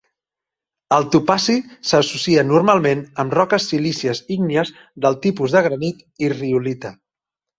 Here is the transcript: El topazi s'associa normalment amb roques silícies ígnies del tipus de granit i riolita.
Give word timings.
El 0.95 1.03
topazi 1.15 1.57
s'associa 1.89 2.45
normalment 2.51 3.03
amb 3.23 3.37
roques 3.39 3.69
silícies 3.73 4.23
ígnies 4.37 4.71
del 5.07 5.19
tipus 5.27 5.53
de 5.57 5.61
granit 5.69 6.01
i 6.27 6.33
riolita. 6.37 6.95